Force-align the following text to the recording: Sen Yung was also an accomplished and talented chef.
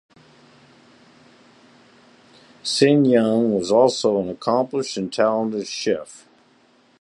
Sen 2.63 3.05
Yung 3.05 3.53
was 3.53 3.71
also 3.71 4.19
an 4.19 4.29
accomplished 4.29 4.97
and 4.97 5.13
talented 5.13 5.67
chef. 5.67 6.25